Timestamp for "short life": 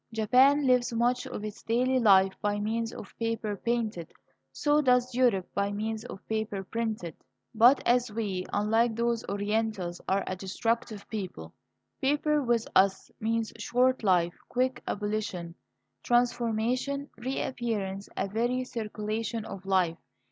13.59-14.33